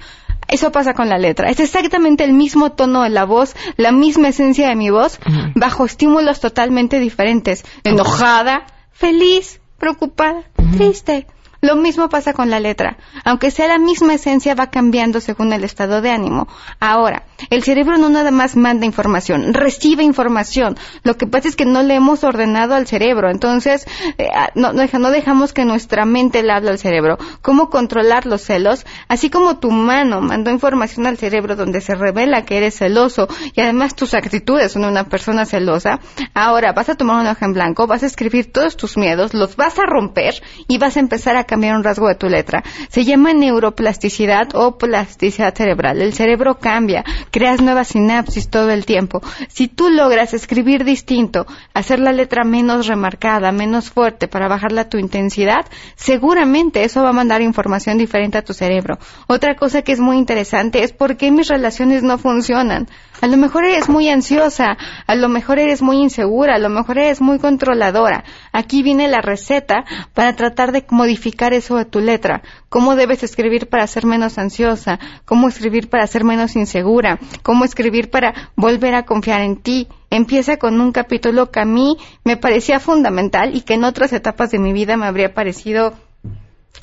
[0.49, 1.49] Eso pasa con la letra.
[1.49, 5.19] Es exactamente el mismo tono de la voz, la misma esencia de mi voz,
[5.55, 7.63] bajo estímulos totalmente diferentes.
[7.83, 10.43] Enojada, feliz, preocupada,
[10.75, 11.27] triste.
[11.61, 12.97] Lo mismo pasa con la letra.
[13.25, 16.47] Aunque sea la misma esencia, va cambiando según el estado de ánimo.
[16.79, 20.77] Ahora, el cerebro no nada más manda información, recibe información.
[21.03, 23.29] Lo que pasa es que no le hemos ordenado al cerebro.
[23.29, 23.85] Entonces,
[24.17, 27.17] eh, ah, no, no, dejamos que nuestra mente le hable al cerebro.
[27.41, 28.85] ¿Cómo controlar los celos?
[29.07, 33.61] Así como tu mano mandó información al cerebro donde se revela que eres celoso y
[33.61, 35.99] además tus actitudes son una persona celosa.
[36.33, 39.55] Ahora, vas a tomar un hoja en blanco, vas a escribir todos tus miedos, los
[39.55, 40.35] vas a romper
[40.67, 42.63] y vas a empezar a cambiar un rasgo de tu letra.
[42.89, 46.01] Se llama neuroplasticidad o plasticidad cerebral.
[46.01, 49.21] El cerebro cambia creas nuevas sinapsis todo el tiempo.
[49.47, 54.97] Si tú logras escribir distinto, hacer la letra menos remarcada, menos fuerte para bajarla tu
[54.97, 55.65] intensidad,
[55.95, 58.97] seguramente eso va a mandar información diferente a tu cerebro.
[59.27, 62.87] Otra cosa que es muy interesante es por qué mis relaciones no funcionan.
[63.21, 66.97] A lo mejor eres muy ansiosa, a lo mejor eres muy insegura, a lo mejor
[66.99, 68.23] eres muy controladora.
[68.53, 72.41] Aquí viene la receta para tratar de modificar eso a tu letra.
[72.69, 78.09] Cómo debes escribir para ser menos ansiosa, cómo escribir para ser menos insegura, cómo escribir
[78.09, 79.87] para volver a confiar en ti.
[80.09, 84.51] Empieza con un capítulo que a mí me parecía fundamental y que en otras etapas
[84.51, 85.93] de mi vida me habría parecido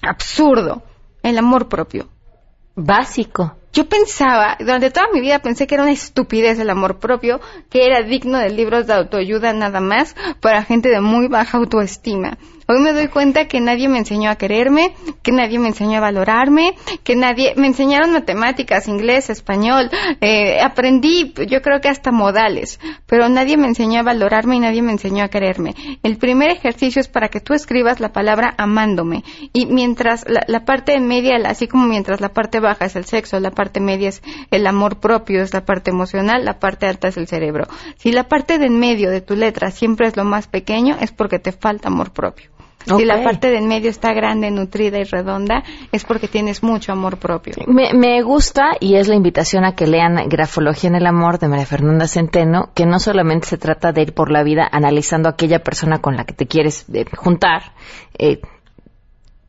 [0.02, 0.82] absurdo.
[1.22, 2.08] El amor propio.
[2.76, 7.42] Básico yo pensaba, durante toda mi vida pensé que era una estupidez el amor propio,
[7.68, 12.38] que era digno de libros de autoayuda nada más para gente de muy baja autoestima.
[12.68, 14.92] Hoy me doy cuenta que nadie me enseñó a quererme,
[15.22, 19.88] que nadie me enseñó a valorarme, que nadie me enseñaron matemáticas, inglés, español,
[20.20, 24.82] eh, aprendí, yo creo que hasta modales, pero nadie me enseñó a valorarme y nadie
[24.82, 25.76] me enseñó a quererme.
[26.02, 30.64] El primer ejercicio es para que tú escribas la palabra amándome y mientras la, la
[30.64, 34.24] parte media, así como mientras la parte baja es el sexo, la parte media es
[34.50, 37.68] el amor propio, es la parte emocional, la parte alta es el cerebro.
[37.96, 41.12] Si la parte de en medio de tu letra siempre es lo más pequeño, es
[41.12, 42.55] porque te falta amor propio.
[42.86, 47.18] Si la parte del medio está grande, nutrida y redonda, es porque tienes mucho amor
[47.18, 47.54] propio.
[47.66, 51.66] Me, gusta y es la invitación a que lean Grafología en el Amor de María
[51.66, 55.60] Fernanda Centeno, que no solamente se trata de ir por la vida analizando a aquella
[55.60, 57.72] persona con la que te quieres eh, juntar,
[58.18, 58.40] eh,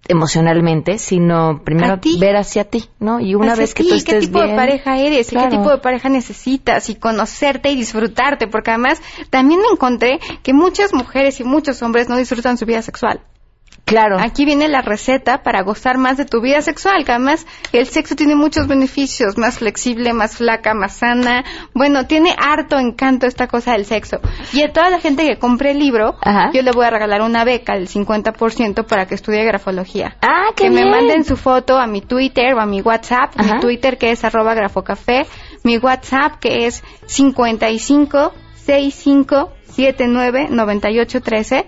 [0.08, 3.20] emocionalmente, sino primero ver hacia ti, ¿no?
[3.20, 6.10] Y una vez que tú estés qué tipo de pareja eres, qué tipo de pareja
[6.10, 11.82] necesitas y conocerte y disfrutarte, porque además también me encontré que muchas mujeres y muchos
[11.82, 13.22] hombres no disfrutan su vida sexual.
[13.88, 14.18] Claro.
[14.20, 18.18] Aquí viene la receta para gozar más de tu vida sexual, que además el sexo
[18.18, 21.46] tiene muchos beneficios, más flexible, más flaca, más sana.
[21.74, 24.18] Bueno, tiene harto encanto esta cosa del sexo.
[24.52, 26.18] Y a toda la gente que compre el libro,
[26.54, 30.18] yo le voy a regalar una beca del 50% para que estudie grafología.
[30.22, 33.58] Ah, qué Que me manden su foto a mi Twitter o a mi WhatsApp, mi
[33.62, 35.26] Twitter que es arroba grafocafé,
[35.64, 38.34] mi WhatsApp que es 55
[38.66, 41.66] 65 79 98 13.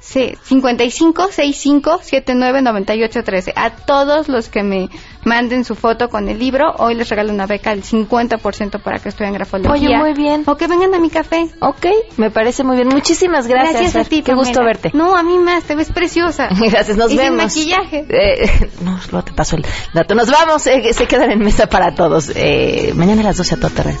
[0.00, 3.52] Sí, 55 65 79 98 13.
[3.54, 4.88] A todos los que me
[5.24, 9.10] manden su foto con el libro, hoy les regalo una beca del 50% para que
[9.10, 9.70] estudien grafología.
[9.72, 10.44] Oye, muy bien.
[10.46, 11.46] O que vengan a mi café.
[11.60, 11.86] Ok,
[12.16, 12.88] me parece muy bien.
[12.88, 13.80] Muchísimas gracias.
[13.80, 14.90] Gracias a ti, Qué gusto verte.
[14.94, 16.48] No, a mí más, te ves preciosa.
[16.58, 17.52] gracias, nos y vemos.
[17.52, 18.06] Sin maquillaje.
[18.08, 20.14] Eh, no, luego te paso el dato.
[20.14, 22.32] Nos vamos, eh, se quedan en mesa para todos.
[22.34, 24.00] Eh, mañana a las 12 a todo terreno.